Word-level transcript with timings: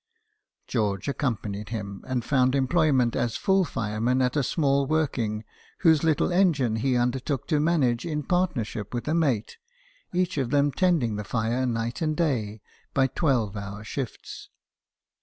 George 0.65 1.05
accom 1.05 1.39
panied 1.39 1.69
him, 1.69 2.03
and 2.07 2.25
found 2.25 2.55
employment 2.55 3.15
as 3.15 3.37
full 3.37 3.63
fire 3.63 4.01
man 4.01 4.19
at 4.19 4.35
a 4.35 4.41
small 4.41 4.87
working, 4.87 5.43
whose 5.81 6.03
little 6.03 6.33
engine 6.33 6.77
he 6.77 6.97
undertook 6.97 7.47
to 7.49 7.59
manage 7.59 8.03
in 8.03 8.23
partnership 8.23 8.95
with 8.95 9.07
a 9.07 9.13
mate, 9.13 9.57
each 10.11 10.39
of 10.39 10.49
them 10.49 10.71
tending 10.71 11.17
the 11.17 11.23
fire 11.23 11.67
night 11.67 12.01
and 12.01 12.17
day 12.17 12.61
by 12.95 13.05
twelve 13.05 13.55
hour 13.55 13.83
shifts. 13.83 14.49